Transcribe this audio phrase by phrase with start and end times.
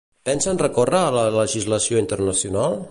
[0.27, 2.79] Pensen recórrer a la legislació internacional?